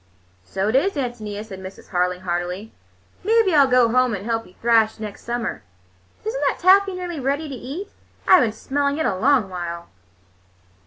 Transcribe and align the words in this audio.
"So 0.43 0.67
it 0.67 0.75
is, 0.75 0.93
Ántonia," 0.93 1.45
said 1.45 1.59
Mrs. 1.59 1.89
Harling 1.89 2.21
heartily. 2.21 2.71
"Maybe 3.23 3.53
I'll 3.53 3.67
go 3.67 3.87
home 3.89 4.15
and 4.15 4.25
help 4.25 4.47
you 4.47 4.55
thrash 4.59 4.99
next 4.99 5.21
summer. 5.23 5.61
Is 6.25 6.33
n't 6.33 6.41
that 6.47 6.57
taffy 6.57 6.95
nearly 6.95 7.19
ready 7.19 7.47
to 7.47 7.53
eat? 7.53 7.89
I've 8.27 8.41
been 8.41 8.51
smelling 8.51 8.97
it 8.97 9.05
a 9.05 9.15
long 9.15 9.47
while." 9.47 9.89